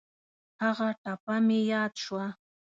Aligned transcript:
هغه 0.63 0.87
ټپه 1.03 1.35
مې 1.45 1.59
یاد 1.71 1.93
شوه. 2.03 2.25